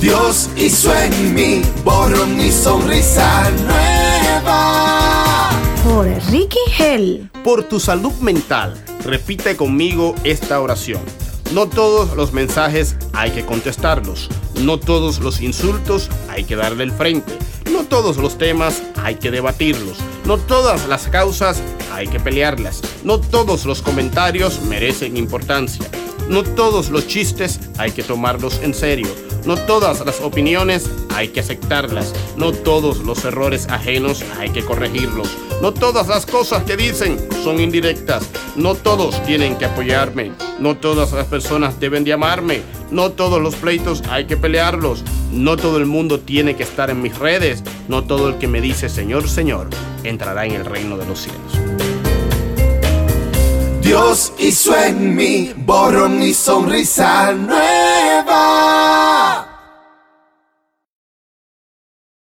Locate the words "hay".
13.12-13.30, 16.28-16.44, 18.96-19.16, 21.92-22.08, 27.78-27.92, 31.14-31.28, 34.38-34.50, 44.08-44.26